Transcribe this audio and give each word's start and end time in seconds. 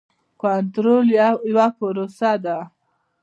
کنټرول 0.41 1.05
یوه 1.49 1.67
پروسه 1.77 2.31
ده. 2.43 2.57